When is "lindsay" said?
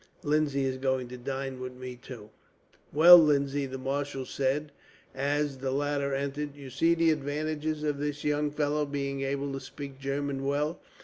0.23-0.65, 3.19-3.67